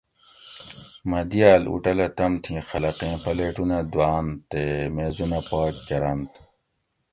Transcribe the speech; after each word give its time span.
مہ 1.09 1.19
دیال 1.31 1.63
ہوٹلہ 1.71 2.07
تمتھی 2.17 2.55
خلقیں 2.69 3.15
پلیٹونہ 3.23 3.79
دوآۤن 3.91 4.27
تے 4.49 4.63
میزونہ 4.95 5.39
پاک 5.49 5.73
کۤرنتھ 5.87 6.35